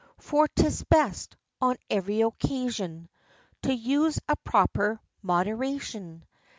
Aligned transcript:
For 0.17 0.47
'tis 0.47 0.83
best, 0.85 1.35
on 1.61 1.75
every 1.87 2.21
occasion, 2.21 3.07
To 3.61 3.71
use 3.71 4.17
a 4.27 4.35
proper 4.37 4.99
moderation. 5.21 6.25